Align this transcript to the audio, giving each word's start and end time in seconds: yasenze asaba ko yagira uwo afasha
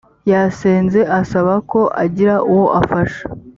yasenze 0.31 0.99
asaba 1.19 1.53
ko 1.71 1.79
yagira 1.99 2.35
uwo 2.51 2.65
afasha 2.79 3.23